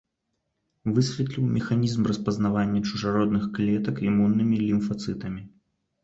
[0.93, 5.45] Высветліў механізм распазнавання чужародных клетак імуннымі лімфацытамі.